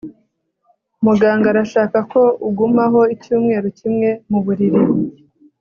[1.03, 4.81] Muganga arashaka ko ugumaho icyumweru kimwe mu buriri